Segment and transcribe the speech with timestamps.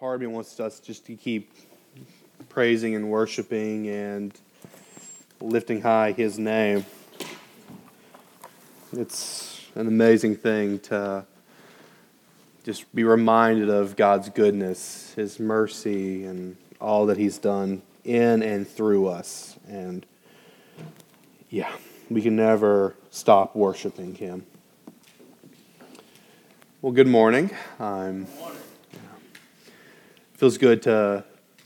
[0.00, 1.52] part of me wants us just to keep
[2.48, 4.32] praising and worshiping and
[5.40, 6.84] lifting high His name.
[8.92, 11.24] It's an amazing thing to
[12.64, 18.66] just be reminded of God's goodness, His mercy, and all that He's done in and
[18.66, 19.56] through us.
[19.68, 20.04] And
[21.50, 21.70] yeah,
[22.10, 24.44] we can never stop worshiping Him.
[26.82, 27.50] Well, good morning.
[27.78, 28.26] I'm.
[30.34, 31.22] Feels good to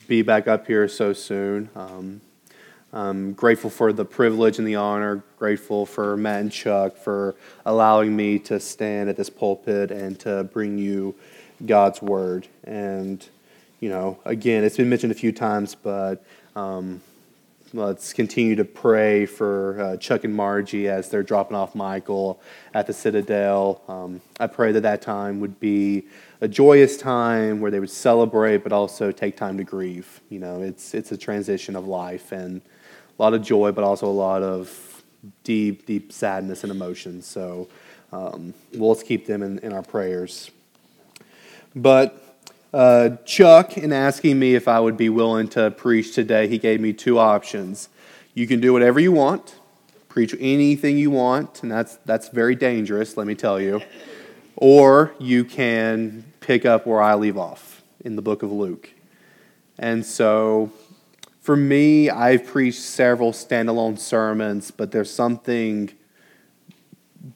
[0.08, 1.70] be back up here so soon.
[1.74, 2.20] Um,
[2.92, 8.14] I'm grateful for the privilege and the honor, grateful for Matt and Chuck for allowing
[8.14, 11.14] me to stand at this pulpit and to bring you
[11.64, 12.46] God's word.
[12.64, 13.26] And,
[13.80, 16.22] you know, again, it's been mentioned a few times, but
[16.54, 17.00] um,
[17.72, 22.38] let's continue to pray for uh, Chuck and Margie as they're dropping off Michael
[22.74, 23.80] at the Citadel.
[23.88, 26.04] Um, I pray that that time would be
[26.40, 30.20] a joyous time where they would celebrate, but also take time to grieve.
[30.28, 32.60] You know, it's it's a transition of life and
[33.18, 35.02] a lot of joy, but also a lot of
[35.42, 37.26] deep, deep sadness and emotions.
[37.26, 37.68] So
[38.12, 40.50] um, well, let's keep them in, in our prayers.
[41.74, 42.22] But
[42.72, 46.80] uh, Chuck, in asking me if I would be willing to preach today, he gave
[46.80, 47.88] me two options.
[48.34, 49.56] You can do whatever you want,
[50.08, 53.82] preach anything you want, and that's, that's very dangerous, let me tell you.
[54.60, 58.90] Or you can pick up where I leave off in the book of Luke.
[59.78, 60.72] And so
[61.40, 65.92] for me, I've preached several standalone sermons, but there's something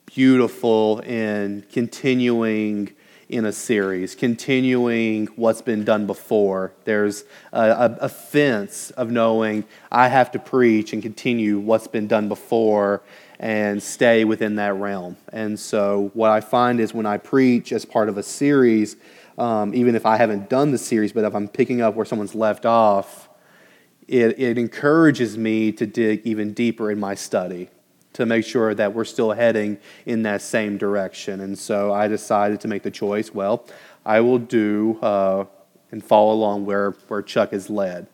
[0.04, 2.92] beautiful in continuing
[3.28, 6.72] in a series, continuing what's been done before.
[6.84, 12.08] There's a, a, a, fence of knowing I have to preach and continue what's been
[12.08, 13.00] done before
[13.42, 15.16] and stay within that realm.
[15.32, 18.96] And so, what I find is when I preach as part of a series,
[19.36, 22.36] um, even if I haven't done the series, but if I'm picking up where someone's
[22.36, 23.28] left off,
[24.06, 27.68] it, it encourages me to dig even deeper in my study
[28.12, 31.40] to make sure that we're still heading in that same direction.
[31.40, 33.66] And so I decided to make the choice well,
[34.04, 35.46] I will do uh,
[35.90, 38.06] and follow along where, where Chuck has led.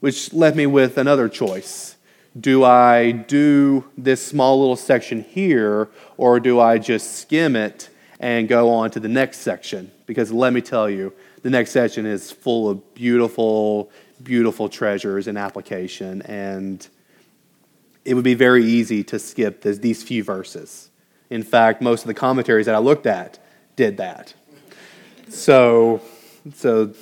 [0.00, 1.93] Which left me with another choice.
[2.38, 8.48] Do I do this small little section here, or do I just skim it and
[8.48, 9.90] go on to the next section?
[10.06, 11.12] Because let me tell you,
[11.42, 13.90] the next section is full of beautiful
[14.22, 16.22] beautiful treasures and application.
[16.22, 16.86] And
[18.04, 20.90] it would be very easy to skip this, these few verses.
[21.30, 23.38] In fact, most of the commentaries that I looked at
[23.76, 24.34] did that.
[25.28, 26.00] So,
[26.54, 26.92] so,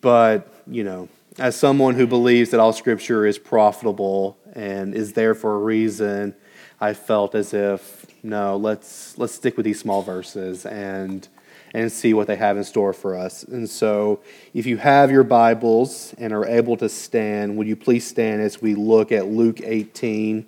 [0.00, 1.08] but, you know,
[1.38, 6.34] as someone who believes that all scripture is profitable and is there for a reason,
[6.80, 11.28] I felt as if, no, let's, let's stick with these small verses and
[11.74, 13.42] and see what they have in store for us.
[13.42, 14.20] And so,
[14.54, 18.62] if you have your Bibles and are able to stand, would you please stand as
[18.62, 20.46] we look at Luke 18,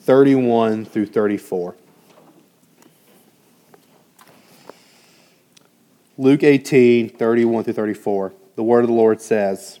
[0.00, 1.74] 31 through 34?
[6.16, 8.32] Luke 18, 31 through 34.
[8.54, 9.80] The word of the Lord says,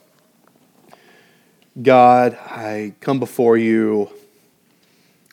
[1.79, 4.09] God, I come before you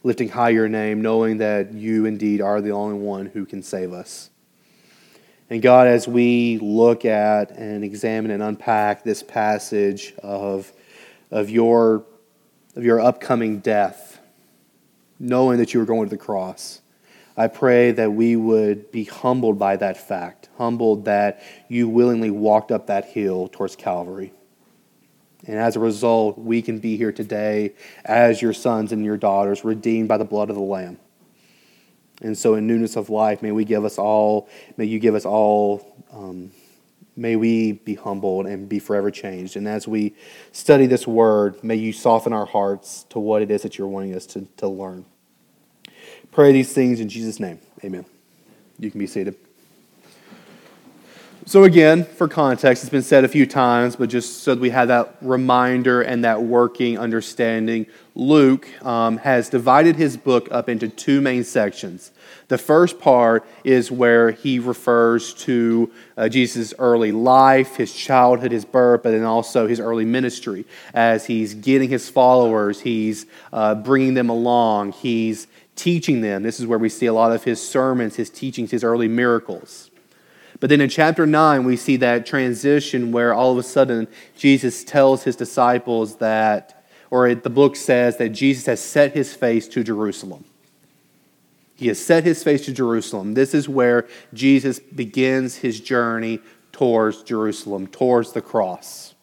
[0.04, 3.92] lifting high your name, knowing that you indeed are the only one who can save
[3.92, 4.30] us.
[5.50, 10.72] And God, as we look at and examine and unpack this passage of,
[11.32, 12.04] of, your,
[12.76, 14.20] of your upcoming death,
[15.18, 16.82] knowing that you were going to the cross,
[17.36, 22.70] I pray that we would be humbled by that fact, humbled that you willingly walked
[22.70, 24.32] up that hill towards Calvary.
[25.48, 27.72] And as a result, we can be here today
[28.04, 30.98] as your sons and your daughters, redeemed by the blood of the Lamb.
[32.20, 35.24] And so, in newness of life, may we give us all, may you give us
[35.24, 36.50] all, um,
[37.16, 39.56] may we be humbled and be forever changed.
[39.56, 40.14] And as we
[40.52, 44.14] study this word, may you soften our hearts to what it is that you're wanting
[44.14, 45.06] us to, to learn.
[46.30, 47.58] Pray these things in Jesus' name.
[47.82, 48.04] Amen.
[48.78, 49.47] You can be seated.
[51.48, 54.88] So, again, for context, it's been said a few times, but just so we have
[54.88, 61.22] that reminder and that working understanding, Luke um, has divided his book up into two
[61.22, 62.12] main sections.
[62.48, 68.66] The first part is where he refers to uh, Jesus' early life, his childhood, his
[68.66, 70.66] birth, but then also his early ministry.
[70.92, 73.24] As he's getting his followers, he's
[73.54, 75.46] uh, bringing them along, he's
[75.76, 76.42] teaching them.
[76.42, 79.87] This is where we see a lot of his sermons, his teachings, his early miracles.
[80.60, 84.82] But then in chapter 9, we see that transition where all of a sudden Jesus
[84.82, 89.84] tells his disciples that, or the book says that Jesus has set his face to
[89.84, 90.44] Jerusalem.
[91.76, 93.34] He has set his face to Jerusalem.
[93.34, 96.40] This is where Jesus begins his journey
[96.72, 99.14] towards Jerusalem, towards the cross.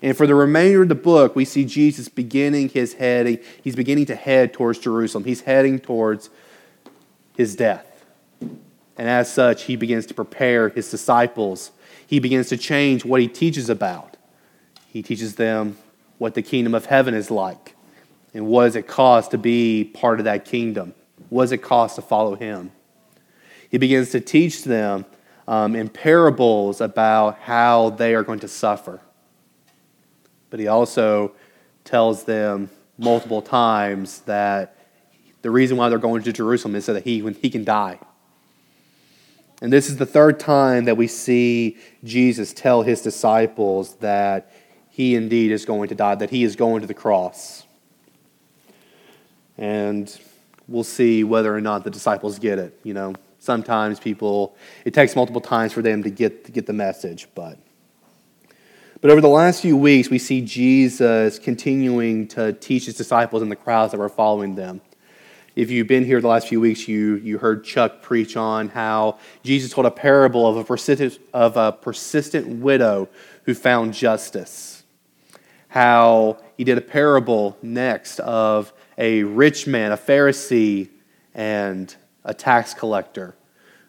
[0.00, 3.40] And for the remainder of the book, we see Jesus beginning his heading.
[3.64, 5.24] He's beginning to head towards Jerusalem.
[5.24, 6.30] He's heading towards
[7.36, 7.87] his death.
[8.98, 11.70] And as such, he begins to prepare his disciples.
[12.06, 14.16] He begins to change what he teaches about.
[14.88, 15.78] He teaches them
[16.18, 17.76] what the kingdom of heaven is like
[18.34, 20.94] and what does it cost to be part of that kingdom.
[21.28, 22.72] What does it cost to follow him?
[23.70, 25.06] He begins to teach them
[25.46, 29.00] um, in parables about how they are going to suffer.
[30.50, 31.32] But he also
[31.84, 34.76] tells them multiple times that
[35.42, 37.98] the reason why they're going to Jerusalem is so that he, when he can die.
[39.60, 44.52] And this is the third time that we see Jesus tell his disciples that
[44.88, 47.64] he indeed is going to die, that he is going to the cross.
[49.56, 50.16] And
[50.68, 52.78] we'll see whether or not the disciples get it.
[52.84, 56.72] You know, sometimes people, it takes multiple times for them to get, to get the
[56.72, 57.58] message, but.
[59.00, 63.50] But over the last few weeks, we see Jesus continuing to teach his disciples and
[63.50, 64.80] the crowds that were following them.
[65.58, 69.18] If you've been here the last few weeks, you, you heard Chuck preach on how
[69.42, 73.08] Jesus told a parable of a, persistent, of a persistent widow
[73.42, 74.84] who found justice.
[75.66, 80.90] How he did a parable next of a rich man, a Pharisee,
[81.34, 83.34] and a tax collector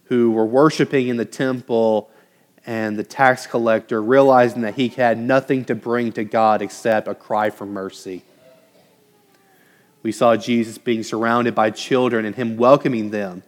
[0.06, 2.10] who were worshiping in the temple,
[2.66, 7.14] and the tax collector, realizing that he had nothing to bring to God except a
[7.14, 8.24] cry for mercy
[10.02, 13.44] we saw Jesus being surrounded by children and him welcoming them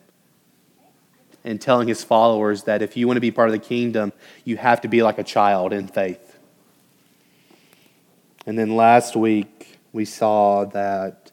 [1.44, 4.12] and telling his followers that if you want to be part of the kingdom,
[4.44, 6.38] you have to be like a child in faith.
[8.46, 11.32] And then last week, we saw that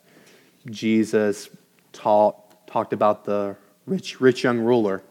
[0.71, 1.49] Jesus
[1.93, 3.57] taught, talked about the
[3.87, 5.03] rich, rich young ruler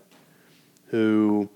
[0.88, 1.50] who,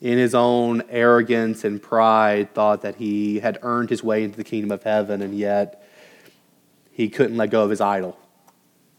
[0.00, 4.44] in his own arrogance and pride, thought that he had earned his way into the
[4.44, 5.84] kingdom of heaven, and yet
[6.90, 8.18] he couldn't let go of his idol.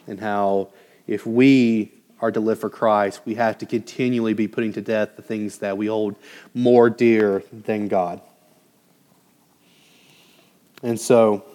[0.08, 0.70] And how
[1.08, 5.16] if we are to live for Christ, we have to continually be putting to death
[5.16, 6.16] the things that we hold
[6.54, 8.22] more dear than God.
[10.84, 11.46] And so,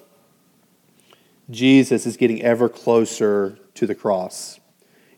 [1.51, 4.59] Jesus is getting ever closer to the cross.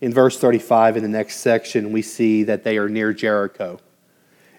[0.00, 3.81] In verse 35, in the next section, we see that they are near Jericho.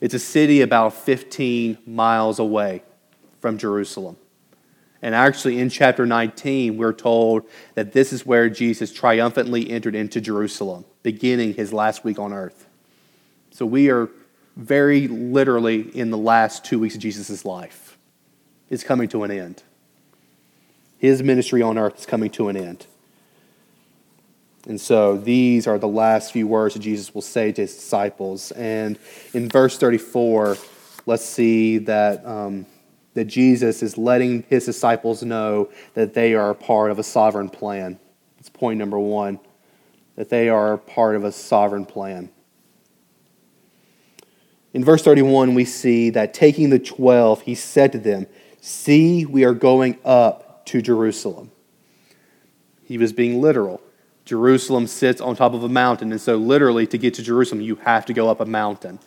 [0.02, 2.84] It's a city about 15 miles away
[3.40, 4.18] from Jerusalem.
[5.02, 7.44] And actually, in chapter 19, we're told
[7.76, 12.68] that this is where Jesus triumphantly entered into Jerusalem, beginning his last week on earth.
[13.52, 14.10] So we are
[14.58, 17.98] very literally in the last two weeks of Jesus' life.
[18.70, 19.64] It's coming to an end.
[20.98, 22.86] His ministry on earth is coming to an end.
[24.68, 28.52] And so these are the last few words that Jesus will say to his disciples.
[28.52, 29.00] And
[29.34, 30.58] in verse 34,
[31.06, 32.26] let's see that.
[32.26, 32.66] Um,
[33.20, 38.00] that Jesus is letting his disciples know that they are part of a sovereign plan.
[38.38, 39.42] That's point number one,
[40.16, 42.30] that they are part of a sovereign plan.
[44.74, 48.26] In verse 31, we see that taking the twelve, he said to them,
[48.62, 51.52] See, we are going up to Jerusalem.
[52.86, 53.82] He was being literal.
[54.24, 57.76] Jerusalem sits on top of a mountain, and so literally, to get to Jerusalem, you
[57.76, 59.00] have to go up a mountain.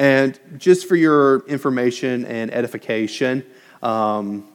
[0.00, 3.44] And just for your information and edification,
[3.82, 4.48] um,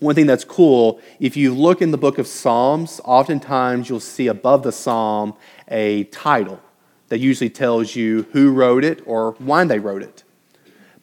[0.00, 4.26] one thing that's cool, if you look in the book of Psalms, oftentimes you'll see
[4.26, 5.34] above the psalm
[5.68, 6.60] a title
[7.06, 10.24] that usually tells you who wrote it or why they wrote it.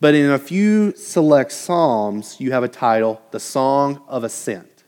[0.02, 4.84] But in a few select psalms, you have a title, The Song of Ascent.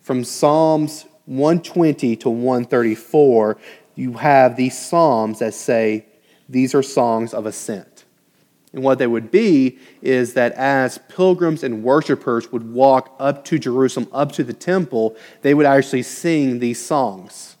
[0.00, 3.56] From Psalms 120 to 134,
[3.94, 6.07] you have these psalms that say,
[6.48, 8.04] these are songs of ascent.
[8.72, 13.58] And what they would be is that as pilgrims and worshipers would walk up to
[13.58, 17.56] Jerusalem, up to the temple, they would actually sing these songs.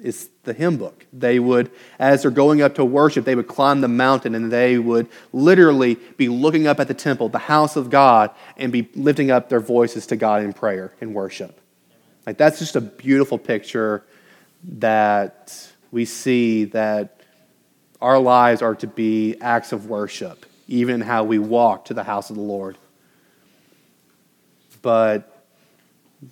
[0.00, 1.06] It's the hymn book.
[1.12, 4.78] They would, as they're going up to worship, they would climb the mountain and they
[4.78, 9.32] would literally be looking up at the temple, the house of God, and be lifting
[9.32, 11.60] up their voices to God in prayer and worship.
[12.24, 14.04] Like that's just a beautiful picture
[14.62, 17.17] that we see that
[18.00, 22.30] our lives are to be acts of worship, even how we walk to the house
[22.30, 22.78] of the Lord.
[24.82, 25.44] But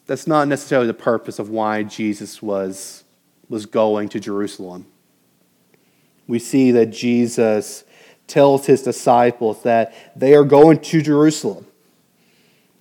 [0.06, 3.04] that's not necessarily the purpose of why Jesus was
[3.48, 4.86] was going to Jerusalem.
[6.26, 7.84] We see that Jesus
[8.26, 11.66] tells his disciples that they are going to Jerusalem,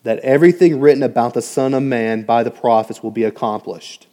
[0.04, 4.08] that everything written about the Son of Man by the prophets will be accomplished.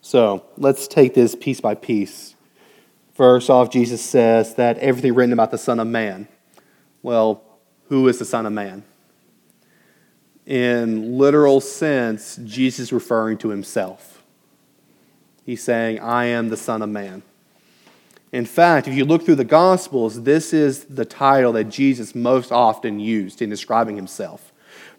[0.00, 2.29] So let's take this piece by piece.
[3.20, 6.26] First off, Jesus says that everything written about the Son of Man.
[7.02, 7.42] Well,
[7.90, 8.82] who is the Son of Man?
[10.46, 14.22] In literal sense, Jesus is referring to himself.
[15.44, 17.22] He's saying, I am the Son of Man.
[18.32, 22.50] In fact, if you look through the Gospels, this is the title that Jesus most
[22.50, 24.50] often used in describing himself.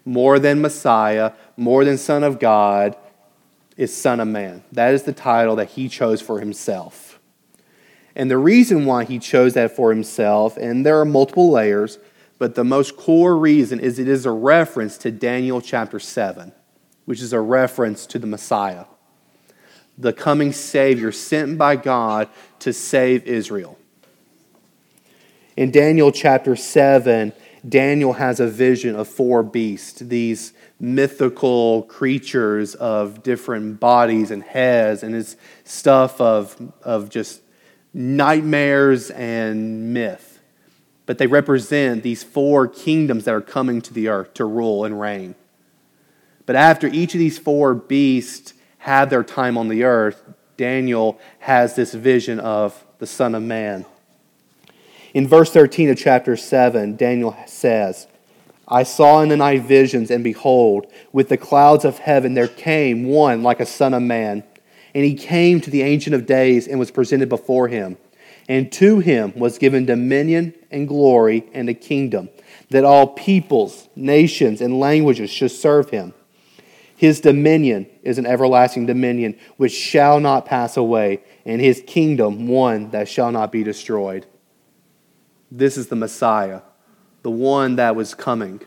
[0.04, 2.96] More than Messiah, more than Son of God,
[3.76, 4.62] is Son of Man.
[4.70, 7.11] That is the title that he chose for himself.
[8.14, 11.98] And the reason why he chose that for himself, and there are multiple layers,
[12.38, 16.52] but the most core reason is it is a reference to Daniel chapter 7,
[17.04, 18.84] which is a reference to the Messiah
[19.98, 22.28] the coming Savior sent by God
[22.60, 23.78] to save Israel.
[25.56, 27.32] In Daniel chapter 7,
[27.68, 35.02] Daniel has a vision of four beasts, these mythical creatures of different bodies and heads,
[35.02, 37.42] and it's stuff of, of just
[37.94, 40.40] nightmares and myth.
[41.04, 45.00] But they represent these four kingdoms that are coming to the earth to rule and
[45.00, 45.34] reign.
[46.46, 50.22] But after each of these four beasts had their time on the earth,
[50.56, 53.84] Daniel has this vision of the Son of Man.
[55.14, 58.06] In verse 13 of chapter 7, Daniel says,
[58.66, 63.04] I saw in the night visions, and behold, with the clouds of heaven there came
[63.04, 64.44] one like a Son of Man.
[64.94, 67.96] And he came to the Ancient of Days and was presented before him.
[68.48, 72.28] And to him was given dominion and glory and a kingdom,
[72.70, 76.12] that all peoples, nations, and languages should serve him.
[76.96, 82.90] His dominion is an everlasting dominion which shall not pass away, and his kingdom one
[82.90, 84.26] that shall not be destroyed.
[85.50, 86.62] This is the Messiah,
[87.22, 88.60] the one that was coming.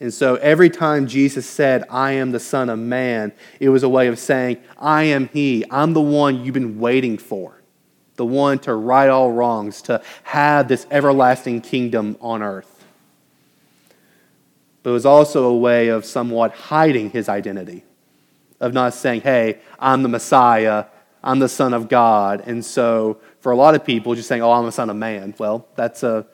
[0.00, 3.88] And so every time Jesus said, I am the Son of Man, it was a
[3.88, 5.64] way of saying, I am He.
[5.70, 7.62] I'm the one you've been waiting for,
[8.16, 12.74] the one to right all wrongs, to have this everlasting kingdom on earth
[14.84, 17.82] but it was also a way of somewhat hiding his identity,
[18.60, 20.84] of not saying, hey, I'm the Messiah,
[21.22, 22.42] I'm the Son of God.
[22.46, 25.34] And so for a lot of people, just saying, oh, I'm a Son of Man,
[25.38, 26.26] well, that's a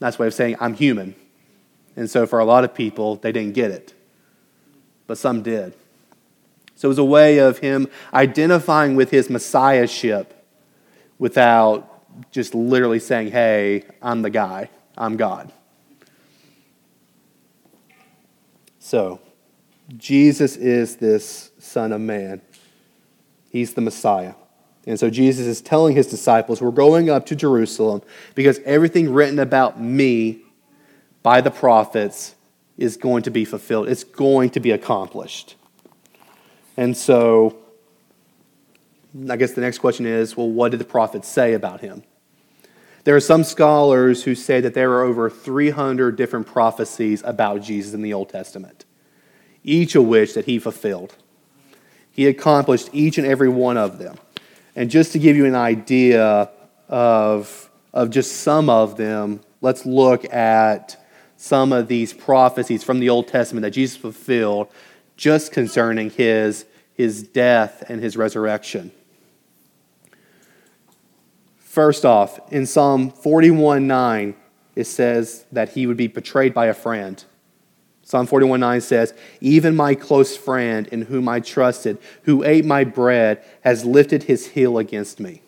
[0.00, 1.14] nice way of saying I'm human.
[1.98, 3.92] And so for a lot of people, they didn't get it,
[5.08, 5.74] but some did.
[6.76, 10.46] So it was a way of him identifying with his messiahship
[11.18, 15.52] without just literally saying, hey, I'm the guy, I'm God.
[18.78, 19.20] So,
[19.96, 22.40] Jesus is this Son of Man.
[23.50, 24.34] He's the Messiah.
[24.86, 28.02] And so Jesus is telling his disciples, We're going up to Jerusalem
[28.36, 30.42] because everything written about me
[31.22, 32.34] by the prophets
[32.76, 33.88] is going to be fulfilled.
[33.88, 35.56] It's going to be accomplished.
[36.76, 37.58] And so,
[39.28, 42.04] I guess the next question is well, what did the prophets say about him?
[43.04, 47.94] There are some scholars who say that there are over 300 different prophecies about Jesus
[47.94, 48.84] in the Old Testament,
[49.64, 51.16] each of which that he fulfilled.
[52.12, 54.18] He accomplished each and every one of them.
[54.76, 56.50] And just to give you an idea
[56.88, 60.96] of, of just some of them, let's look at
[61.40, 64.68] some of these prophecies from the Old Testament that Jesus fulfilled
[65.16, 68.90] just concerning his, his death and his resurrection.
[71.56, 74.34] First off, in Psalm 41 9,
[74.74, 77.24] it says that he would be betrayed by a friend.
[78.02, 82.82] Psalm 41 9 says, Even my close friend in whom I trusted, who ate my
[82.82, 85.42] bread, has lifted his heel against me.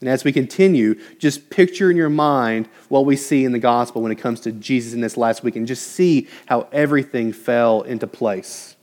[0.00, 4.00] And as we continue, just picture in your mind what we see in the gospel
[4.02, 7.82] when it comes to Jesus in this last week and just see how everything fell
[7.82, 8.76] into place.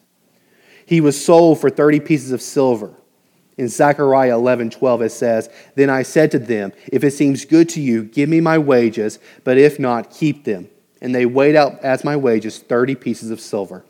[0.86, 2.94] He was sold for 30 pieces of silver.
[3.58, 7.70] In Zechariah 11, 12, it says, Then I said to them, If it seems good
[7.70, 10.70] to you, give me my wages, but if not, keep them.
[11.02, 13.86] And they weighed out as my wages 30 pieces of silver.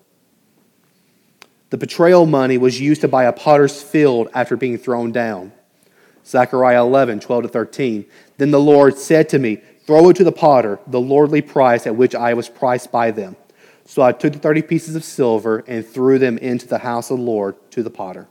[1.71, 5.51] The betrayal money was used to buy a potter's field after being thrown down.
[6.25, 8.05] Zechariah 11, 12 to 13.
[8.37, 11.95] Then the Lord said to me, Throw it to the potter, the lordly price at
[11.95, 13.35] which I was priced by them.
[13.85, 17.17] So I took the 30 pieces of silver and threw them into the house of
[17.17, 18.27] the Lord to the potter.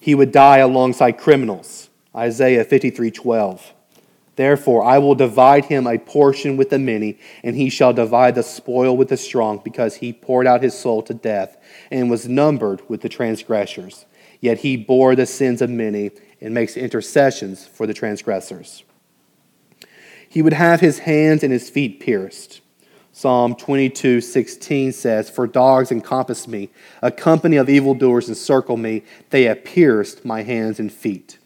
[0.00, 1.88] He would die alongside criminals.
[2.14, 3.72] Isaiah 53, 12.
[4.36, 8.42] Therefore, I will divide him a portion with the many, and he shall divide the
[8.42, 11.56] spoil with the strong, because he poured out his soul to death
[11.90, 14.06] and was numbered with the transgressors.
[14.40, 16.10] Yet he bore the sins of many
[16.40, 18.84] and makes intercessions for the transgressors.
[20.28, 22.60] He would have his hands and his feet pierced.
[23.12, 29.44] Psalm 22, 16 says, For dogs encompass me, a company of evildoers encircle me, they
[29.44, 31.38] have pierced my hands and feet.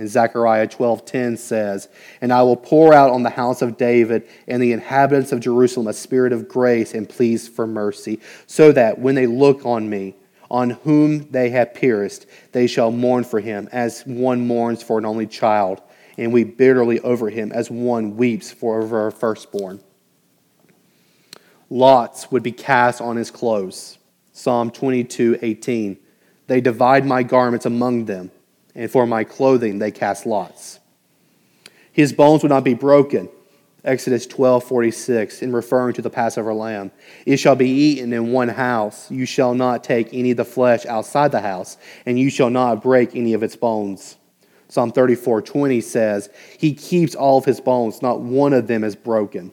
[0.00, 1.90] And Zechariah 12:10 says,
[2.22, 5.88] "And I will pour out on the house of David and the inhabitants of Jerusalem
[5.88, 10.14] a spirit of grace and pleas for mercy, so that when they look on me,
[10.50, 15.06] on whom they have pierced, they shall mourn for him as one mourns for an
[15.06, 15.80] only child,
[16.18, 19.80] and weep bitterly over him as one weeps for a firstborn."
[21.70, 23.98] Lots would be cast on his clothes.
[24.32, 25.98] Psalm 22:18.
[26.48, 28.32] They divide my garments among them
[28.74, 30.80] and for my clothing they cast lots.
[31.92, 33.28] His bones would not be broken.
[33.84, 36.90] Exodus 12:46 in referring to the Passover lamb.
[37.24, 39.10] It shall be eaten in one house.
[39.10, 42.82] You shall not take any of the flesh outside the house, and you shall not
[42.82, 44.16] break any of its bones.
[44.68, 49.52] Psalm 34:20 says, "He keeps all of his bones, not one of them is broken."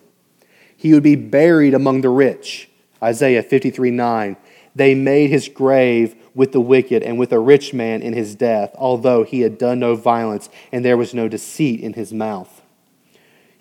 [0.75, 2.69] He would be buried among the rich.
[3.01, 4.35] Isaiah 53:9.
[4.75, 8.75] They made his grave with the wicked and with a rich man in his death,
[8.77, 12.56] although he had done no violence and there was no deceit in his mouth.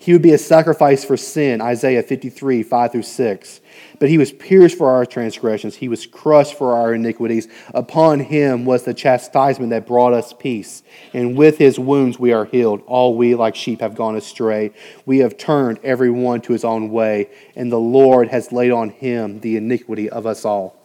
[0.07, 3.59] He would be a sacrifice for sin, Isaiah 53, 5 through 6.
[3.99, 7.49] But he was pierced for our transgressions, he was crushed for our iniquities.
[7.73, 10.81] Upon him was the chastisement that brought us peace.
[11.11, 12.83] And with his wounds we are healed.
[12.87, 14.71] All we like sheep have gone astray.
[15.05, 18.91] We have turned every one to his own way, and the Lord has laid on
[18.91, 20.77] him the iniquity of us all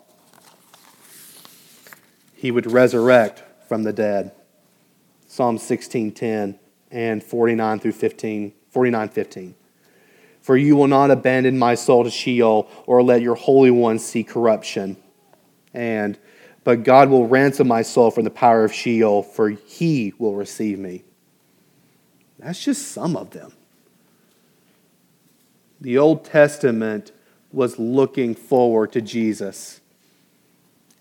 [2.35, 4.33] he would resurrect from the dead.
[5.29, 6.59] Psalm 16:10
[6.91, 9.55] and 49 through 15, 49 15.
[10.41, 14.25] For you will not abandon my soul to Sheol or let your Holy One see
[14.25, 14.97] corruption.
[15.73, 16.19] And,
[16.65, 20.79] but God will ransom my soul from the power of Sheol, for he will receive
[20.81, 21.05] me.
[22.41, 23.53] That's just some of them.
[25.81, 27.13] The Old Testament
[27.53, 29.81] was looking forward to Jesus.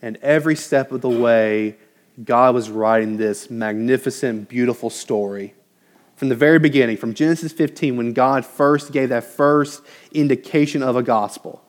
[0.02, 1.78] And every step of the way,
[2.24, 5.56] God was writing this magnificent, beautiful story.
[6.22, 9.82] From the very beginning, from Genesis 15, when God first gave that first
[10.12, 11.66] indication of a gospel,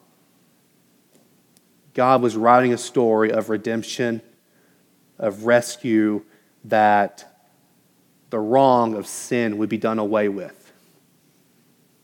[1.95, 4.21] God was writing a story of redemption,
[5.19, 6.23] of rescue,
[6.65, 7.49] that
[8.29, 10.71] the wrong of sin would be done away with.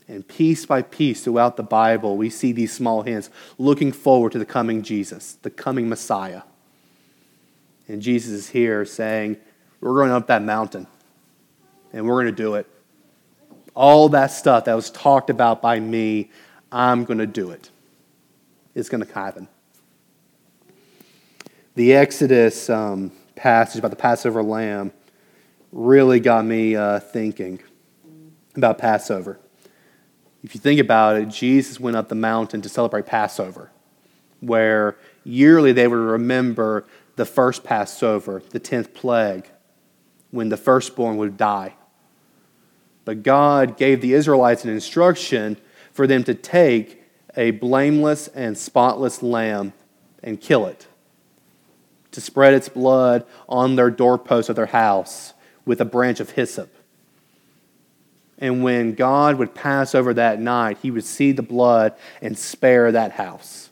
[0.08, 4.38] And piece by piece throughout the Bible, we see these small hints looking forward to
[4.38, 6.44] the coming Jesus, the coming Messiah.
[7.88, 9.36] And Jesus is here saying,
[9.82, 10.86] We're going up that mountain,
[11.92, 12.66] and we're going to do it.
[13.74, 16.30] All that stuff that was talked about by me,
[16.72, 17.70] I'm going to do it.
[18.74, 19.48] It's going to happen.
[21.74, 24.92] The Exodus um, passage about the Passover lamb
[25.70, 27.60] really got me uh, thinking
[28.56, 29.38] about Passover.
[30.42, 33.70] If you think about it, Jesus went up the mountain to celebrate Passover,
[34.40, 39.50] where yearly they would remember the first Passover, the 10th plague,
[40.30, 41.74] when the firstborn would die.
[43.04, 45.56] But God gave the Israelites an instruction
[45.92, 47.02] for them to take
[47.36, 49.72] a blameless and spotless lamb
[50.22, 50.86] and kill it,
[52.12, 55.32] to spread its blood on their doorposts of their house
[55.64, 56.74] with a branch of hyssop.
[58.38, 62.92] And when God would pass over that night, he would see the blood and spare
[62.92, 63.70] that house.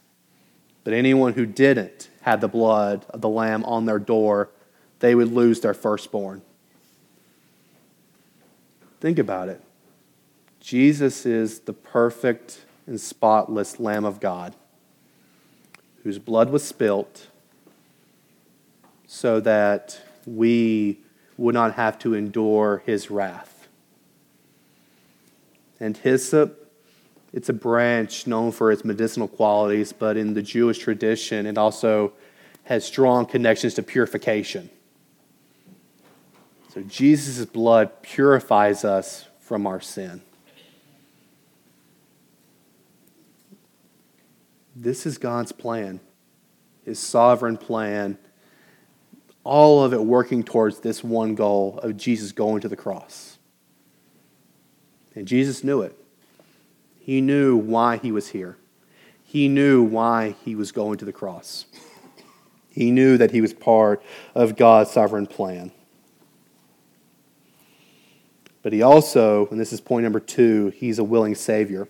[0.82, 4.50] But anyone who didn't have the blood of the lamb on their door,
[5.00, 6.42] they would lose their firstborn.
[9.00, 9.60] Think about it.
[10.60, 14.54] Jesus is the perfect and spotless Lamb of God,
[16.02, 17.28] whose blood was spilt
[19.06, 20.98] so that we
[21.36, 23.68] would not have to endure his wrath.
[25.78, 26.72] And hyssop,
[27.32, 32.12] it's a branch known for its medicinal qualities, but in the Jewish tradition, it also
[32.64, 34.70] has strong connections to purification.
[36.76, 40.20] So Jesus' blood purifies us from our sin.
[44.74, 46.00] This is God's plan.
[46.84, 48.18] his sovereign plan,
[49.42, 53.38] all of it working towards this one goal of Jesus going to the cross.
[55.14, 55.98] And Jesus knew it.
[57.00, 58.58] He knew why he was here.
[59.24, 61.64] He knew why he was going to the cross.
[62.68, 64.02] He knew that he was part
[64.34, 65.72] of God's sovereign plan.
[68.66, 71.86] But he also, and this is point number two, he's a willing Savior.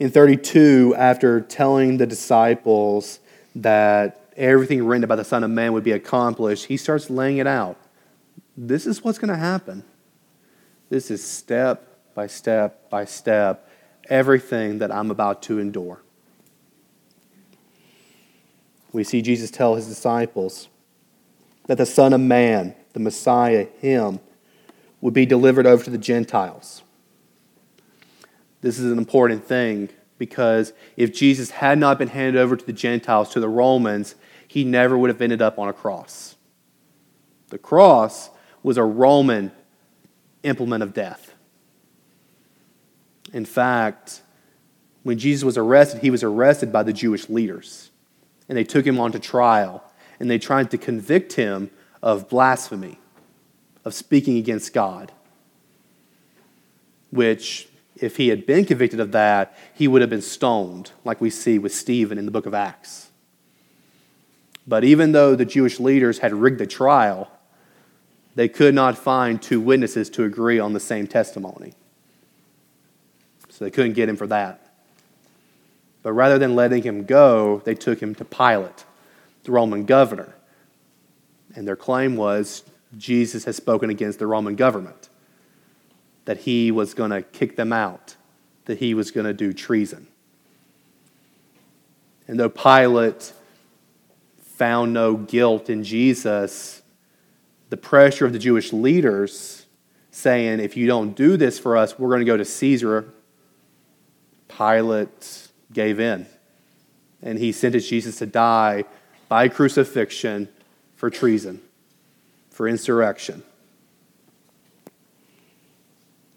[0.00, 3.20] In 32, after telling the disciples
[3.54, 7.46] that everything written about the Son of Man would be accomplished, he starts laying it
[7.46, 7.76] out.
[8.56, 9.84] This is what's going to happen.
[10.90, 13.70] This is step by step by step,
[14.08, 16.02] everything that I'm about to endure.
[18.90, 20.68] We see Jesus tell his disciples
[21.68, 24.18] that the Son of Man, the Messiah, him,
[25.02, 26.82] would be delivered over to the Gentiles.
[28.62, 32.72] This is an important thing because if Jesus had not been handed over to the
[32.72, 34.14] Gentiles, to the Romans,
[34.48, 36.36] he never would have ended up on a cross.
[37.48, 38.30] The cross
[38.62, 39.52] was a Roman
[40.42, 41.34] implement of death.
[43.32, 44.22] In fact,
[45.02, 47.90] when Jesus was arrested, he was arrested by the Jewish leaders.
[48.48, 49.82] And they took him on to trial.
[50.20, 51.70] And they tried to convict him
[52.02, 52.98] of blasphemy,
[53.84, 55.12] of speaking against God.
[57.10, 61.30] Which, if he had been convicted of that, he would have been stoned, like we
[61.30, 63.10] see with Stephen in the book of Acts.
[64.66, 67.30] But even though the Jewish leaders had rigged the trial,
[68.34, 71.74] they could not find two witnesses to agree on the same testimony.
[73.50, 74.60] So they couldn't get him for that.
[76.02, 78.84] But rather than letting him go, they took him to Pilate,
[79.44, 80.34] the Roman governor.
[81.54, 82.64] And their claim was
[82.96, 85.08] Jesus has spoken against the Roman government,
[86.24, 88.16] that he was going to kick them out,
[88.66, 90.06] that he was going to do treason.
[92.28, 93.32] And though Pilate
[94.42, 96.82] found no guilt in Jesus,
[97.70, 99.66] the pressure of the Jewish leaders
[100.10, 103.12] saying, if you don't do this for us, we're going to go to Caesar,
[104.48, 106.26] Pilate gave in.
[107.22, 108.84] And he sentenced Jesus to die
[109.28, 110.48] by crucifixion
[110.94, 111.62] for treason,
[112.52, 113.42] for insurrection.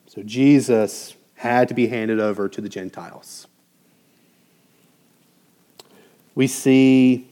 [0.07, 3.47] So Jesus had to be handed over to the Gentiles.
[6.33, 7.27] We see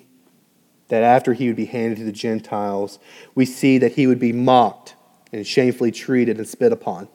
[0.90, 3.00] that after he would be handed to the Gentiles,
[3.34, 4.96] we see that he would be mocked
[5.32, 7.08] and shamefully treated and spit upon.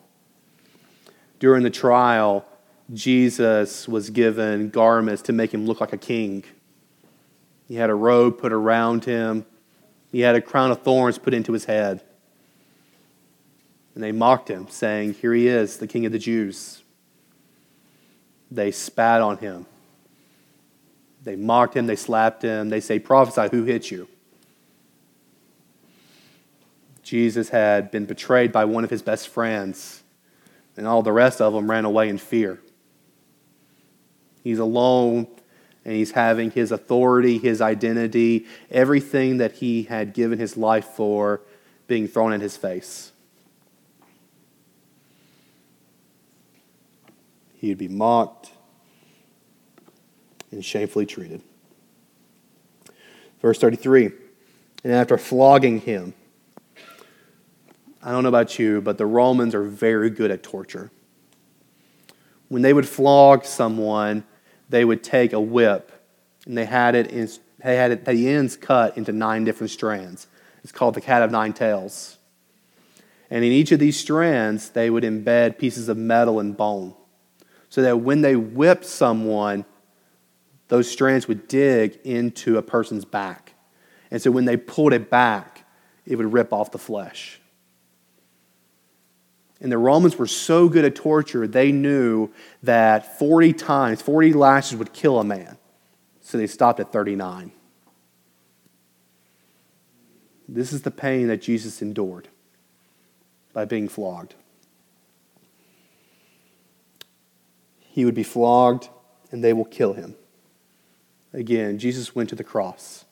[1.38, 2.44] During the trial,
[2.92, 6.44] Jesus was given garments to make him look like a king.
[7.68, 9.44] He had a robe put around him,
[10.10, 12.02] he had a crown of thorns put into his head.
[13.94, 16.82] And they mocked him, saying, Here he is, the king of the Jews.
[18.50, 19.66] They spat on him.
[21.24, 24.08] They mocked him, they slapped him, they say, Prophesy, who hit you?
[27.02, 30.02] Jesus had been betrayed by one of his best friends,
[30.76, 32.60] and all the rest of them ran away in fear.
[34.44, 35.26] He's alone,
[35.88, 41.40] and he's having his authority, his identity, everything that he had given his life for
[41.86, 43.10] being thrown in his face.
[47.54, 48.50] He would be mocked,
[50.50, 51.40] and shamefully treated.
[53.40, 54.10] Verse 33
[54.84, 56.12] And after flogging him,
[58.02, 60.90] I don't know about you, but the Romans are very good at torture.
[62.48, 64.24] When they would flog someone,
[64.68, 65.92] they would take a whip
[66.46, 67.28] and they had it in,
[67.62, 70.26] they had it, the ends cut into nine different strands.
[70.62, 72.18] It's called the cat of nine tails.
[73.30, 76.94] And in each of these strands, they would embed pieces of metal and bone
[77.68, 79.64] so that when they whipped someone,
[80.68, 83.54] those strands would dig into a person's back.
[84.10, 85.66] And so when they pulled it back,
[86.06, 87.40] it would rip off the flesh.
[89.60, 92.30] And the Romans were so good at torture, they knew
[92.62, 95.58] that 40 times, 40 lashes would kill a man.
[96.20, 97.52] So they stopped at 39.
[100.48, 102.28] This is the pain that Jesus endured
[103.52, 104.34] by being flogged.
[107.80, 108.88] He would be flogged,
[109.32, 110.14] and they will kill him.
[111.32, 113.04] Again, Jesus went to the cross.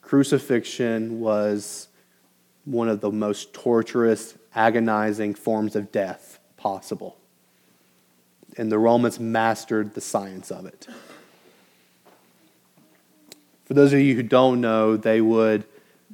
[0.00, 1.88] Crucifixion was
[2.64, 7.16] one of the most torturous, agonizing forms of death possible.
[8.56, 10.86] And the Romans mastered the science of it.
[13.64, 15.64] For those of you who don't know, they would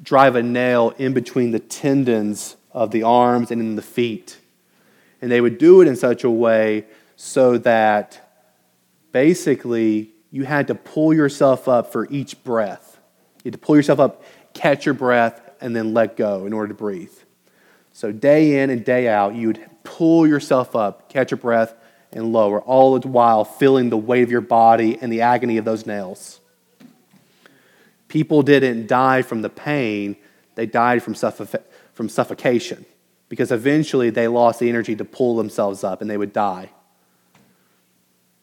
[0.00, 4.38] drive a nail in between the tendons of the arms and in the feet.
[5.20, 6.84] And they would do it in such a way
[7.16, 8.46] so that
[9.10, 12.98] basically you had to pull yourself up for each breath.
[13.42, 14.22] You had to pull yourself up,
[14.54, 17.12] catch your breath, and then let go in order to breathe.
[17.98, 21.74] So, day in and day out, you would pull yourself up, catch your breath,
[22.12, 25.64] and lower, all the while feeling the weight of your body and the agony of
[25.64, 26.38] those nails.
[28.06, 30.14] People didn't die from the pain,
[30.54, 31.16] they died from,
[31.92, 32.86] from suffocation
[33.28, 36.70] because eventually they lost the energy to pull themselves up and they would die.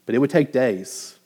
[0.06, 1.18] But it would take days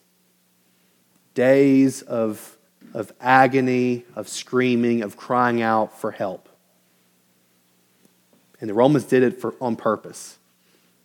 [1.33, 2.59] days of,
[2.93, 6.48] of agony, of screaming, of crying out for help.
[8.61, 10.37] And the Romans did it for, on purpose.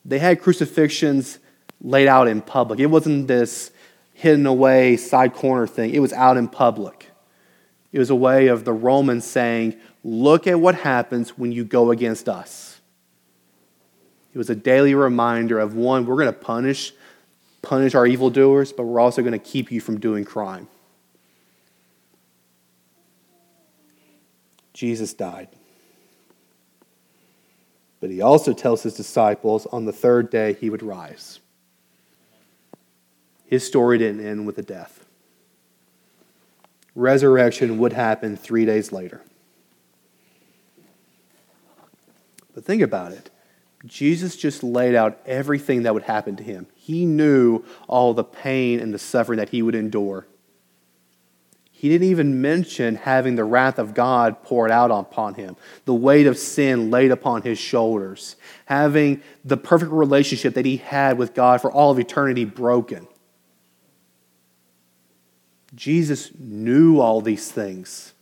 [0.04, 1.38] They had crucifixions
[1.80, 2.80] laid out in public.
[2.80, 3.70] It wasn't this
[4.12, 7.10] hidden away side corner thing, it was out in public.
[7.92, 11.90] It was a way of the Romans saying, Look at what happens when you go
[11.90, 12.80] against us.
[14.34, 16.92] It was a daily reminder of one, we're going to punish
[17.64, 20.68] punish our evildoers, but we're also going to keep you from doing crime.
[24.72, 25.48] Jesus died.
[28.04, 31.40] But he also tells his disciples on the third day he would rise.
[33.46, 35.06] His story didn't end with a death.
[36.94, 39.22] Resurrection would happen three days later.
[42.54, 43.30] But think about it.
[43.86, 46.66] Jesus just laid out everything that would happen to him.
[46.74, 50.26] He knew all the pain and the suffering that he would endure.
[51.84, 56.26] He didn't even mention having the wrath of God poured out upon him, the weight
[56.26, 61.60] of sin laid upon his shoulders, having the perfect relationship that he had with God
[61.60, 63.06] for all of eternity broken.
[65.74, 68.14] Jesus knew all these things,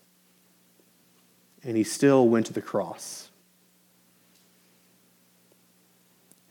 [1.62, 3.30] and he still went to the cross.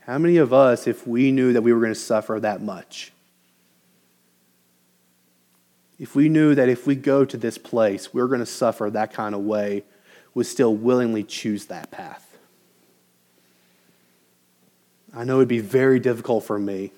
[0.06, 3.12] How many of us, if we knew that we were going to suffer that much,
[6.02, 9.12] if we knew that if we go to this place, we're going to suffer that
[9.12, 9.84] kind of way,
[10.34, 12.36] would still willingly choose that path?
[15.14, 16.90] I know it'd be very difficult for me.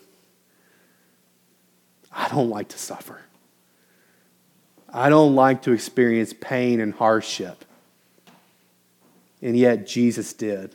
[2.11, 3.21] I don't like to suffer.
[4.89, 7.63] I don't like to experience pain and hardship.
[9.43, 10.75] And yet, Jesus did.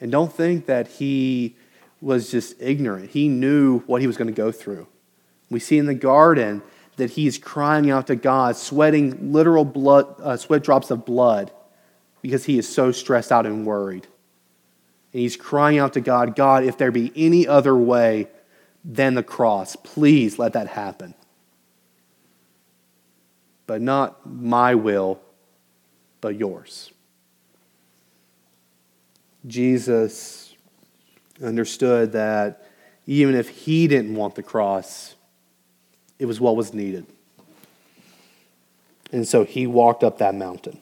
[0.00, 1.56] And don't think that he
[2.00, 3.10] was just ignorant.
[3.10, 4.86] He knew what he was going to go through.
[5.52, 6.62] We see in the garden
[6.96, 11.52] that he's crying out to God, sweating literal blood, uh, sweat drops of blood
[12.20, 14.06] because he is so stressed out and worried.
[15.12, 18.28] And he's crying out to God, God, if there be any other way
[18.84, 21.14] than the cross, please let that happen.
[23.66, 25.20] But not my will,
[26.20, 26.90] but yours.
[29.46, 30.54] Jesus
[31.42, 32.68] understood that
[33.06, 35.16] even if he didn't want the cross,
[36.18, 37.06] it was what was needed.
[39.12, 40.78] And so he walked up that mountain.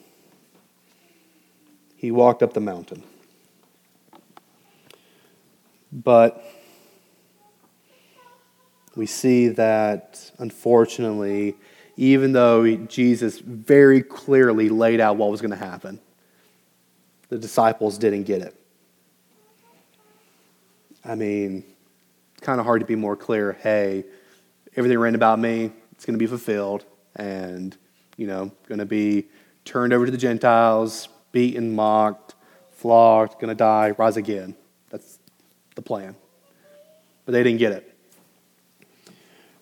[1.96, 3.02] He walked up the mountain.
[5.92, 6.42] But
[8.94, 11.56] we see that, unfortunately,
[11.96, 16.00] even though Jesus very clearly laid out what was going to happen,
[17.28, 18.54] the disciples didn't get it.
[21.04, 21.64] I mean,
[22.34, 23.52] it's kind of hard to be more clear.
[23.52, 24.04] Hey,
[24.76, 26.84] everything written about me, it's going to be fulfilled,
[27.16, 27.76] and,
[28.16, 29.26] you know, going to be
[29.64, 32.34] turned over to the Gentiles, beaten, mocked,
[32.70, 34.54] flogged, going to die, rise again.
[34.90, 35.18] That's
[35.74, 36.16] the plan.
[37.26, 37.96] But they didn't get it.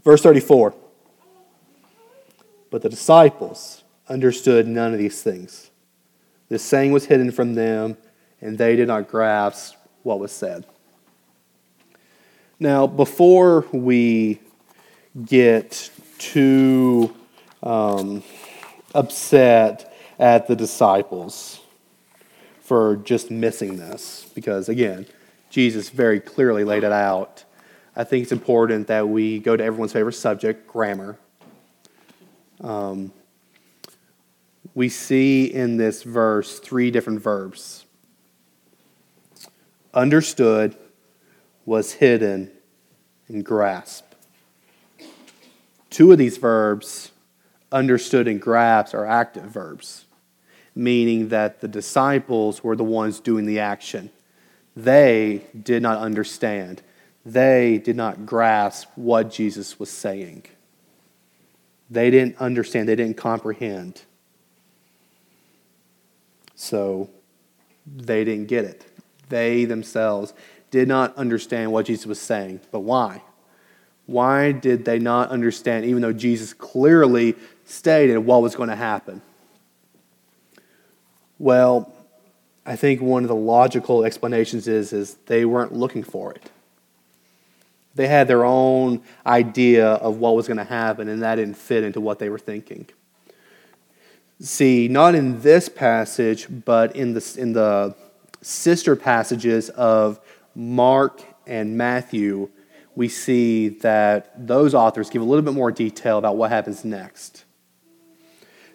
[0.05, 0.75] Verse 34
[2.71, 5.71] But the disciples understood none of these things
[6.49, 7.97] this saying was hidden from them,
[8.41, 10.67] and they did not grasp what was said.
[12.59, 14.41] Now, before we
[15.25, 17.15] get too
[17.63, 18.23] um,
[18.95, 21.61] upset at the disciples
[22.61, 25.07] for just missing this, because again,
[25.51, 27.45] Jesus very clearly laid it out.
[27.97, 31.19] I think it's important that we go to everyone's favorite subject, grammar.
[32.61, 33.13] Um,
[34.75, 37.85] we see in this verse three different verbs
[39.95, 40.77] understood,
[41.65, 42.51] was hidden,
[43.27, 44.08] and grasp.
[45.99, 47.11] Two of these verbs,
[47.73, 50.05] understood and grasped, are active verbs,
[50.73, 54.09] meaning that the disciples were the ones doing the action.
[54.77, 56.83] They did not understand,
[57.27, 60.45] they did not grasp what Jesus was saying.
[61.91, 64.03] They didn't understand, they didn't comprehend.
[66.55, 67.11] So
[67.85, 68.87] they didn't get it.
[69.31, 70.33] They themselves
[70.71, 72.61] did not understand what Jesus was saying.
[72.71, 73.23] But why?
[74.09, 79.21] Why did they not understand, even though Jesus clearly stated what was going to happen?
[81.39, 81.93] Well,
[82.65, 86.51] I think one of the logical explanations is, is they weren't looking for it.
[87.97, 91.85] They had their own idea of what was going to happen, and that didn't fit
[91.85, 92.87] into what they were thinking.
[94.41, 97.95] See, not in this passage, but in the, in the
[98.41, 100.19] sister passages of
[100.55, 102.49] Mark and Matthew,
[102.99, 107.45] we see that those authors give a little bit more detail about what happens next.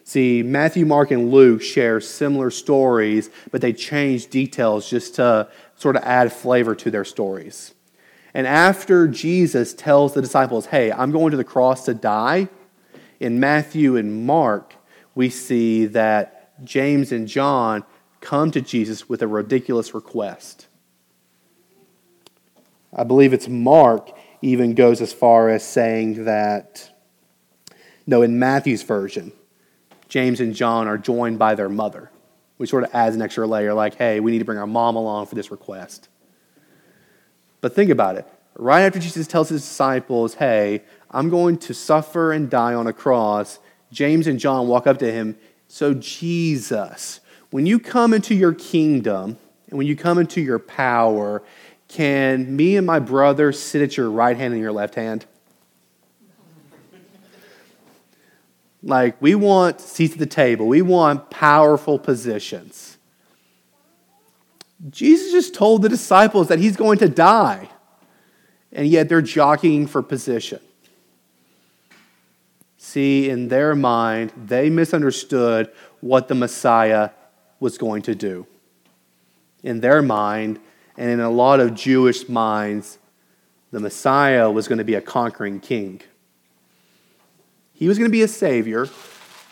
[0.02, 5.96] See, Matthew, Mark, and Luke share similar stories, but they change details just to sort
[5.96, 7.74] of add flavor to their stories.
[8.32, 12.48] And after Jesus tells the disciples, hey, I'm going to the cross to die,
[13.20, 14.74] in Matthew and Mark,
[15.14, 17.84] we see that James and John
[18.22, 20.68] come to Jesus with a ridiculous request.
[22.94, 26.90] I believe it's Mark even goes as far as saying that,
[28.06, 29.32] no, in Matthew's version,
[30.08, 32.10] James and John are joined by their mother,
[32.56, 34.96] which sort of adds an extra layer like, hey, we need to bring our mom
[34.96, 36.08] along for this request.
[37.60, 38.28] But think about it.
[38.56, 42.92] Right after Jesus tells his disciples, hey, I'm going to suffer and die on a
[42.92, 43.58] cross,
[43.90, 45.36] James and John walk up to him.
[45.66, 51.42] So, Jesus, when you come into your kingdom and when you come into your power,
[51.88, 55.26] can me and my brother sit at your right hand and your left hand?
[58.82, 62.98] Like, we want seats at the table, we want powerful positions.
[64.90, 67.70] Jesus just told the disciples that he's going to die,
[68.72, 70.60] and yet they're jockeying for position.
[72.76, 77.10] See, in their mind, they misunderstood what the Messiah
[77.58, 78.46] was going to do.
[79.62, 80.60] In their mind,
[80.96, 82.98] and in a lot of Jewish minds,
[83.72, 86.00] the Messiah was going to be a conquering king.
[87.72, 88.88] He was going to be a savior,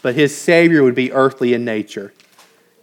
[0.01, 2.13] but his savior would be earthly in nature.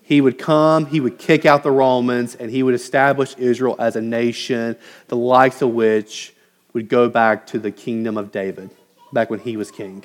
[0.01, 3.95] He would come, he would kick out the Romans, and he would establish Israel as
[3.95, 4.75] a nation,
[5.07, 6.33] the likes of which
[6.73, 8.71] would go back to the kingdom of David,
[9.13, 10.03] back when he was king.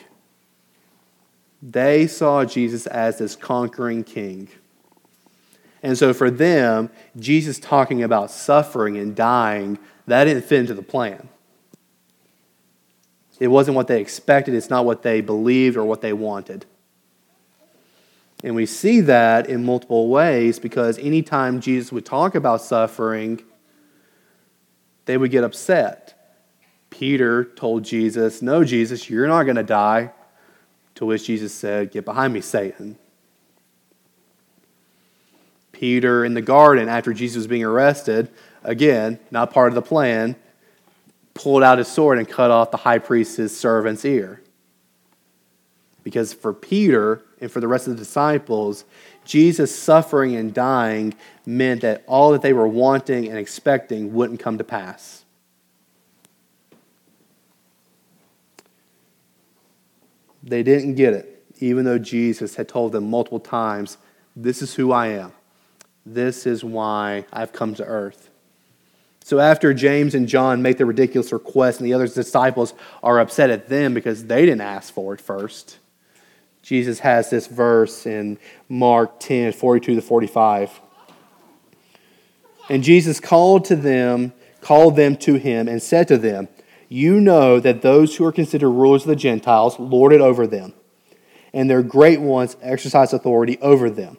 [1.62, 4.48] They saw Jesus as this conquering king.
[5.84, 10.82] And so for them, Jesus talking about suffering and dying, that didn't fit into the
[10.82, 11.28] plan.
[13.38, 16.64] It wasn't what they expected, it's not what they believed or what they wanted.
[18.42, 23.42] And we see that in multiple ways because anytime Jesus would talk about suffering,
[25.04, 26.40] they would get upset.
[26.88, 30.12] Peter told Jesus, No, Jesus, you're not going to die.
[30.94, 32.96] To which Jesus said, Get behind me, Satan.
[35.84, 38.30] Peter in the garden, after Jesus was being arrested,
[38.62, 40.34] again, not part of the plan,
[41.34, 44.40] pulled out his sword and cut off the high priest's servant's ear.
[46.02, 48.86] Because for Peter and for the rest of the disciples,
[49.26, 51.12] Jesus' suffering and dying
[51.44, 55.26] meant that all that they were wanting and expecting wouldn't come to pass.
[60.42, 63.98] They didn't get it, even though Jesus had told them multiple times,
[64.34, 65.34] This is who I am.
[66.06, 68.30] This is why I've come to earth.
[69.22, 73.50] So after James and John make the ridiculous request, and the other disciples are upset
[73.50, 75.78] at them because they didn't ask for it first
[76.64, 78.38] Jesus has this verse in
[78.70, 80.80] Mark 10 42 to 45.
[82.70, 86.48] And Jesus called to them, called them to him, and said to them,
[86.88, 90.72] You know that those who are considered rulers of the Gentiles lord it over them,
[91.52, 94.16] and their great ones exercise authority over them.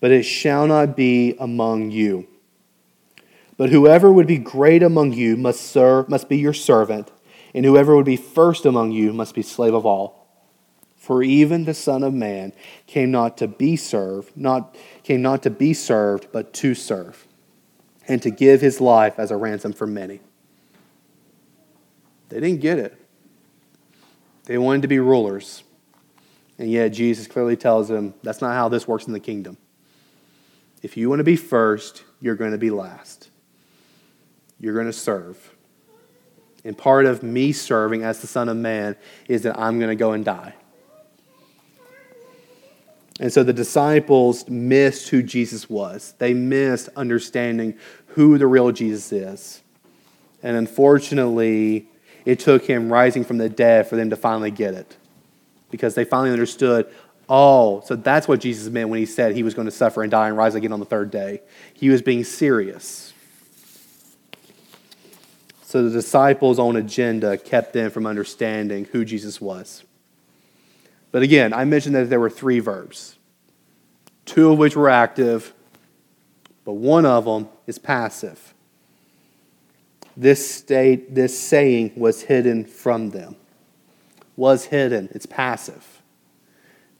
[0.00, 2.28] But it shall not be among you.
[3.56, 7.10] But whoever would be great among you must serve, must be your servant,
[7.52, 10.26] and whoever would be first among you must be slave of all.
[10.96, 12.52] For even the Son of Man
[12.86, 17.26] came not to be served, not came not to be served, but to serve,
[18.06, 20.20] and to give his life as a ransom for many.
[22.28, 22.96] They didn't get it.
[24.44, 25.62] They wanted to be rulers.
[26.58, 29.56] And yet Jesus clearly tells them that's not how this works in the kingdom.
[30.82, 33.30] If you want to be first, you're going to be last.
[34.60, 35.54] You're going to serve.
[36.64, 38.96] And part of me serving as the Son of Man
[39.28, 40.54] is that I'm going to go and die.
[43.20, 46.14] And so the disciples missed who Jesus was.
[46.18, 47.76] They missed understanding
[48.08, 49.62] who the real Jesus is.
[50.42, 51.88] And unfortunately,
[52.24, 54.96] it took him rising from the dead for them to finally get it.
[55.70, 56.92] Because they finally understood,
[57.28, 60.10] oh, so that's what Jesus meant when he said he was going to suffer and
[60.10, 61.42] die and rise again on the third day.
[61.74, 63.12] He was being serious.
[65.62, 69.84] So the disciples' own agenda kept them from understanding who Jesus was.
[71.12, 73.16] But again, I mentioned that there were three verbs,
[74.24, 75.52] two of which were active,
[76.64, 78.54] but one of them is passive.
[80.16, 83.36] This state, this saying was hidden from them.
[84.36, 85.97] Was hidden, it's passive,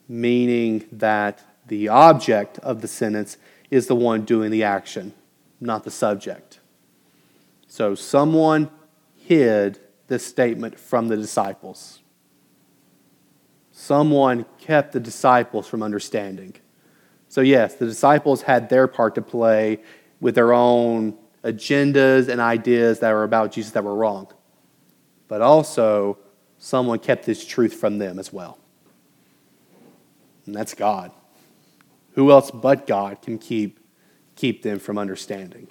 [0.09, 3.37] meaning that the object of the sentence
[3.71, 5.13] is the one doing the action,
[5.61, 6.61] not the subject.
[7.67, 8.71] So someone
[9.15, 12.01] hid this statement from the disciples.
[13.71, 16.55] Someone kept the disciples from understanding.
[17.29, 19.81] So, yes, the disciples had their part to play
[20.21, 24.29] with their own agendas and ideas that were about Jesus that were wrong.
[25.29, 26.19] But also,
[26.57, 28.59] someone kept this truth from them as well.
[30.49, 31.11] And that's God.
[32.15, 33.79] Who else but God can keep,
[34.35, 35.69] keep them from understanding?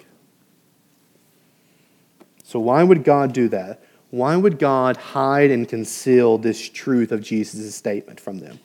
[2.44, 3.82] So, why would God do that?
[4.10, 8.60] Why would God hide and conceal this truth of Jesus' statement from them?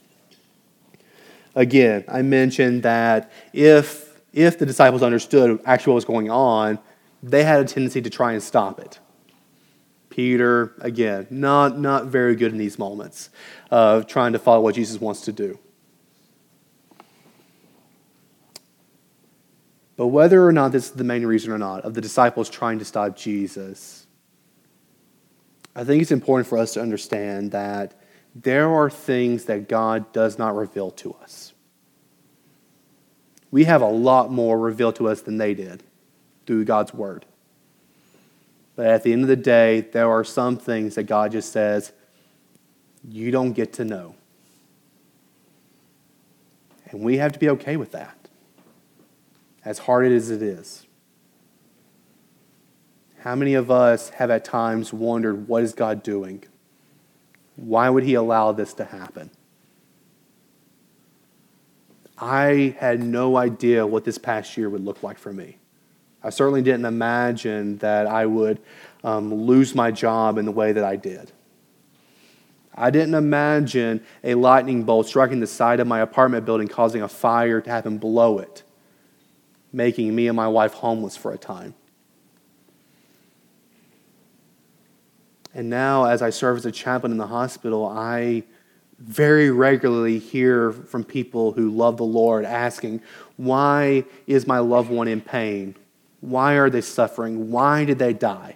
[1.55, 6.77] Again, I mentioned that if, if the disciples understood actually what was going on,
[7.23, 8.99] they had a tendency to try and stop it.
[10.11, 13.31] Peter, again, not, not very good in these moments
[13.71, 15.57] of trying to follow what Jesus wants to do.
[19.95, 22.79] But whether or not this is the main reason or not of the disciples trying
[22.79, 24.07] to stop Jesus,
[25.75, 27.93] I think it's important for us to understand that
[28.35, 31.53] there are things that God does not reveal to us.
[33.51, 35.83] We have a lot more revealed to us than they did
[36.47, 37.25] through God's Word.
[38.75, 41.91] But at the end of the day, there are some things that God just says,
[43.07, 44.15] you don't get to know.
[46.89, 48.22] And we have to be okay with that,
[49.65, 50.85] as hard as it is.
[53.19, 56.43] How many of us have at times wondered, what is God doing?
[57.55, 59.31] Why would He allow this to happen?
[62.17, 65.57] I had no idea what this past year would look like for me.
[66.21, 68.59] I certainly didn't imagine that I would
[69.03, 71.31] um, lose my job in the way that I did.
[72.75, 77.07] I didn't imagine a lightning bolt striking the side of my apartment building, causing a
[77.07, 78.63] fire to happen below it,
[79.73, 81.73] making me and my wife homeless for a time.
[85.53, 88.43] And now, as I serve as a chaplain in the hospital, I
[88.99, 93.01] very regularly hear from people who love the Lord asking,
[93.37, 95.75] Why is my loved one in pain?
[96.21, 97.51] Why are they suffering?
[97.51, 98.55] Why did they die?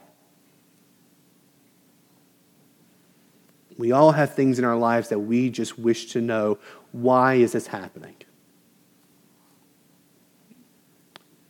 [3.77, 6.57] We all have things in our lives that we just wish to know
[6.91, 8.15] why is this happening?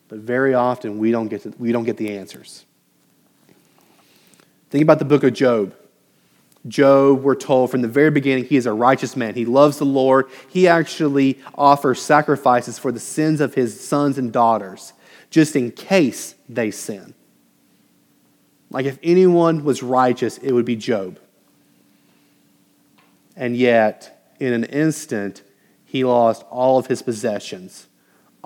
[0.10, 2.66] But very often we don't get, to, we don't get the answers.
[4.70, 5.74] Think about the book of Job.
[6.68, 9.36] Job, we're told from the very beginning, he is a righteous man.
[9.36, 10.28] He loves the Lord.
[10.50, 14.94] He actually offers sacrifices for the sins of his sons and daughters,
[15.30, 17.14] just in case they sin.
[18.70, 21.20] Like if anyone was righteous, it would be Job.
[23.36, 25.44] And yet, in an instant,
[25.86, 27.88] he lost all of his possessions,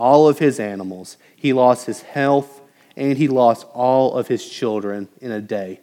[0.01, 1.17] all of his animals.
[1.35, 2.59] He lost his health,
[2.97, 5.79] and he lost all of his children in a day.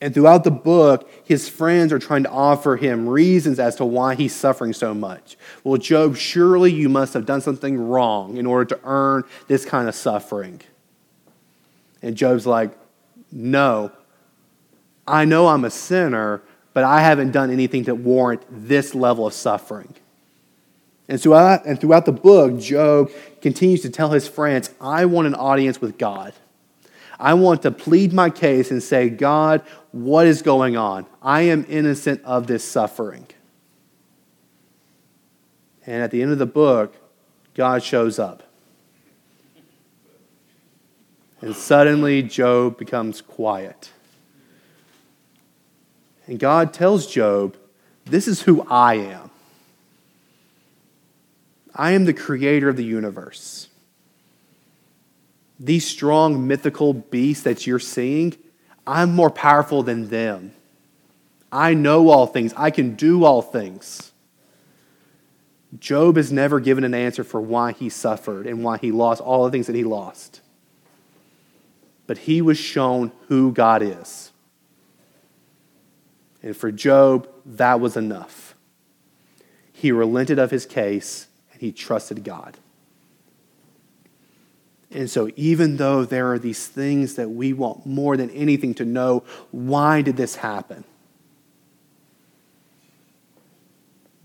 [0.00, 4.14] And throughout the book, his friends are trying to offer him reasons as to why
[4.14, 5.36] he's suffering so much.
[5.62, 9.86] Well, Job, surely you must have done something wrong in order to earn this kind
[9.86, 10.62] of suffering.
[12.00, 12.70] And Job's like,
[13.30, 13.92] No,
[15.06, 16.40] I know I'm a sinner,
[16.72, 19.94] but I haven't done anything to warrant this level of suffering.
[21.08, 23.10] And throughout, and throughout the book, Job
[23.40, 26.32] continues to tell his friends, I want an audience with God.
[27.18, 31.06] I want to plead my case and say, God, what is going on?
[31.20, 33.26] I am innocent of this suffering.
[35.86, 36.94] And at the end of the book,
[37.54, 38.44] God shows up.
[41.40, 43.90] And suddenly, Job becomes quiet.
[46.30, 47.58] And God tells Job,
[48.06, 49.30] This is who I am.
[51.74, 53.68] I am the creator of the universe
[55.60, 58.34] these strong mythical beasts that you're seeing,
[58.86, 60.52] I'm more powerful than them.
[61.52, 64.10] I know all things, I can do all things.
[65.78, 69.44] Job has never given an answer for why he suffered and why he lost all
[69.44, 70.40] the things that he lost.
[72.06, 74.29] But he was shown who God is.
[76.42, 78.54] And for Job, that was enough.
[79.72, 82.58] He relented of his case and he trusted God.
[84.92, 88.84] And so, even though there are these things that we want more than anything to
[88.84, 89.22] know,
[89.52, 90.84] why did this happen?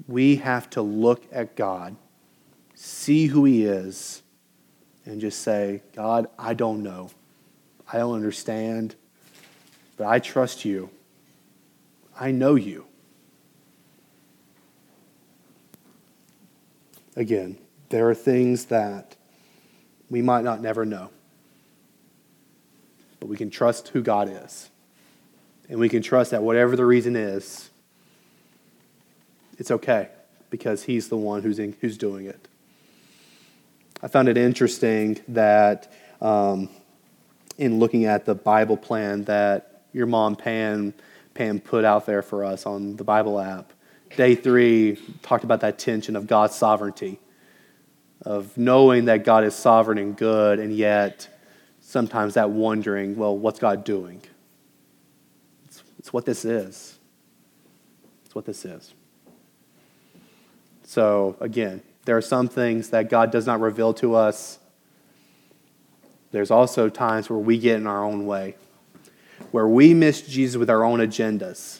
[0.08, 1.96] We have to look at God,
[2.74, 4.24] see who He is,
[5.06, 7.12] and just say, God, I don't know.
[7.92, 8.96] I don't understand,
[9.98, 10.90] but I trust you.
[12.18, 12.86] I know you.
[17.16, 17.58] Again,
[17.90, 19.16] there are things that
[20.10, 21.10] we might not never know.
[23.20, 24.70] But we can trust who God is.
[25.70, 27.70] And we can trust that whatever the reason is,
[29.58, 30.10] it's okay
[30.50, 32.48] because He's the one who's, in, who's doing it.
[34.04, 35.92] I found it interesting that
[36.22, 36.70] um,
[37.58, 40.94] in looking at the Bible plan that your mom, Pam,
[41.36, 43.72] Pam put out there for us on the Bible app,
[44.18, 47.20] day three talked about that tension of God's sovereignty
[48.22, 51.28] of knowing that God is sovereign and good, and yet
[51.82, 54.22] sometimes that wondering, well, what's God doing?
[55.66, 56.98] It's, it's what this is.
[58.26, 58.94] It's what this is.
[60.84, 64.60] So, again, there are some things that God does not reveal to us.
[66.32, 68.56] There's also times where we get in our own way,
[69.56, 71.80] where we miss Jesus with our own agendas.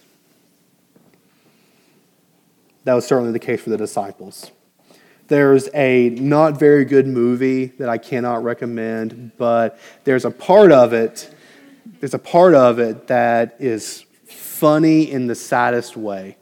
[2.86, 4.50] That was certainly the case for the disciples.
[5.28, 10.94] There's a not very good movie that I cannot recommend, but there's a part of
[10.94, 11.36] it,
[12.00, 16.38] there's a part of it that is funny in the saddest way.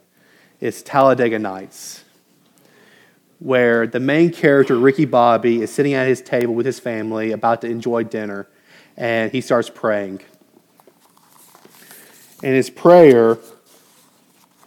[0.60, 2.04] It's Talladega Nights,
[3.40, 7.60] where the main character, Ricky Bobby, is sitting at his table with his family about
[7.62, 8.46] to enjoy dinner,
[8.96, 10.20] and he starts praying.
[12.44, 13.38] And his prayer,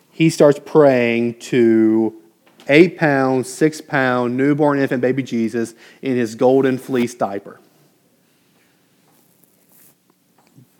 [0.09, 2.19] he starts praying to
[2.67, 7.59] eight pound, six pound newborn infant baby Jesus in his golden fleece diaper.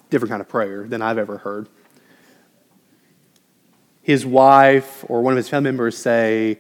[0.10, 1.70] Different kind of prayer than I've ever heard.
[4.02, 6.58] His wife or one of his family members say,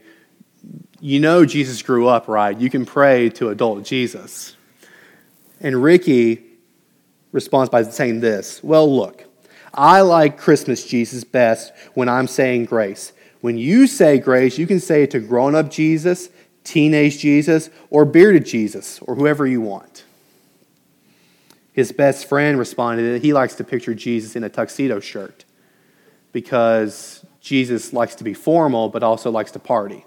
[0.99, 2.55] You know, Jesus grew up, right?
[2.55, 4.55] You can pray to adult Jesus.
[5.59, 6.43] And Ricky
[7.31, 9.26] responds by saying this Well, look,
[9.77, 13.13] I like Christmas Jesus best when I'm saying grace.
[13.41, 16.29] When you say grace, you can say it to grown up Jesus,
[16.63, 20.03] teenage Jesus, or bearded Jesus, or whoever you want.
[21.73, 25.45] His best friend responded that he likes to picture Jesus in a tuxedo shirt
[26.31, 30.03] because Jesus likes to be formal but also likes to party.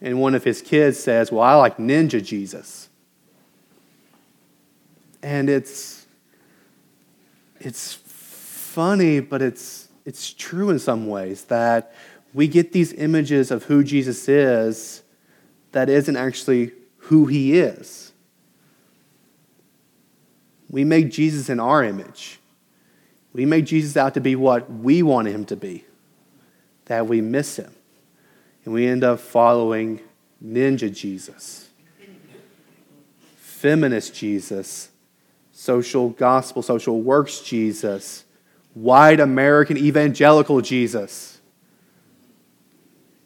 [0.00, 2.88] And one of his kids says, Well, I like Ninja Jesus.
[5.20, 6.06] And it's,
[7.58, 8.03] it's
[8.74, 11.94] funny, but it's it's true in some ways that
[12.34, 15.02] we get these images of who Jesus is
[15.72, 18.12] that isn't actually who he is.
[20.68, 22.40] We make Jesus in our image.
[23.32, 25.84] We make Jesus out to be what we want him to be,
[26.86, 27.72] that we miss him.
[28.64, 30.00] And we end up following
[30.44, 31.68] ninja Jesus,
[33.36, 34.88] feminist Jesus,
[35.52, 38.24] social gospel, social works Jesus
[38.74, 41.40] white American evangelical Jesus,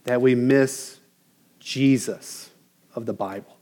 [0.04, 0.98] that we miss
[1.58, 2.50] Jesus
[2.94, 3.56] of the Bible.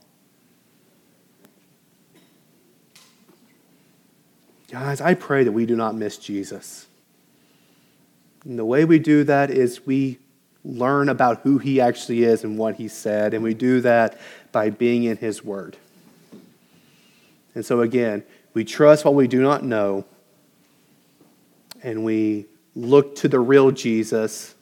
[4.70, 6.86] Guys, I pray that we do not miss Jesus.
[8.44, 10.18] And the way we do that is we
[10.64, 14.18] learn about who he actually is and what he said, and we do that
[14.50, 15.76] by being in his word.
[17.54, 18.24] And so, again,
[18.54, 20.04] we trust what we do not know
[21.86, 24.56] and we look to the real Jesus,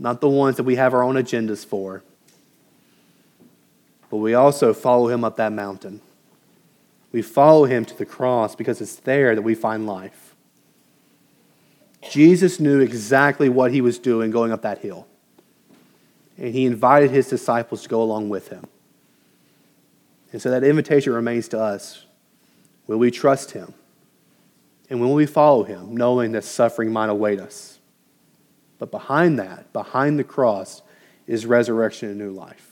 [0.00, 2.02] not the ones that we have our own agendas for,
[4.10, 6.00] but we also follow him up that mountain.
[7.12, 10.34] We follow him to the cross because it's there that we find life.
[12.10, 15.06] Jesus knew exactly what he was doing going up that hill.
[16.36, 18.66] And he invited his disciples to go along with him.
[20.32, 22.04] And so that invitation remains to us.
[22.88, 23.74] Will we trust him?
[24.92, 27.78] And when we follow him, knowing that suffering might await us.
[28.78, 30.82] But behind that, behind the cross,
[31.26, 32.71] is resurrection and new life.